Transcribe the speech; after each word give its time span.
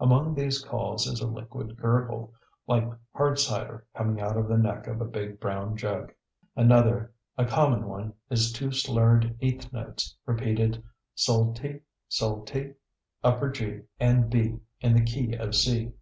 Among 0.00 0.34
these 0.34 0.64
calls 0.64 1.06
is 1.06 1.20
a 1.20 1.28
liquid 1.28 1.76
gurgle, 1.76 2.32
like 2.66 2.90
hard 3.14 3.38
cider 3.38 3.86
coming 3.94 4.20
out 4.20 4.36
of 4.36 4.48
the 4.48 4.58
neck 4.58 4.88
of 4.88 5.00
a 5.00 5.04
big 5.04 5.38
brown 5.38 5.76
jug. 5.76 6.12
Another, 6.56 7.12
and 7.36 7.46
a 7.46 7.48
common 7.48 7.86
one, 7.86 8.12
is 8.28 8.50
two 8.50 8.72
slurred 8.72 9.36
eighth 9.40 9.72
notes, 9.72 10.16
repeated, 10.26 10.82
"sol 11.14 11.54
te, 11.54 11.78
sol 12.08 12.44
te" 12.44 12.72
upper 13.22 13.50
G 13.52 13.82
and 14.00 14.28
B 14.28 14.58
in 14.80 14.94
the 14.94 15.04
key 15.04 15.34
of 15.36 15.54
C. 15.54 15.92